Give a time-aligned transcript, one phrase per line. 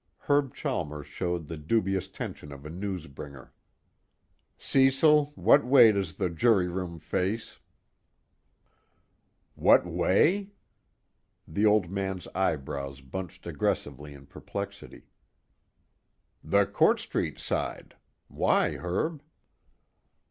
[0.21, 3.53] Herb Chalmers showed the dubious tension of a news bringer.
[4.57, 7.59] "Cecil, what way does the jury room face?"
[9.53, 10.53] "What way?"
[11.47, 15.03] The Old Man's eyebrows bunched aggressively in perplexity.
[16.43, 17.95] "The Court Street side.
[18.27, 19.21] Why, Herb?"